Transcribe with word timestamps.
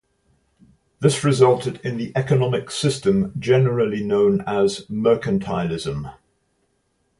This 0.99 1.23
resulted 1.23 1.79
in 1.83 1.97
the 1.97 2.11
economic 2.15 2.71
system 2.71 3.33
generally 3.39 4.03
known 4.03 4.41
as 4.47 4.87
mercantilism. 4.87 6.11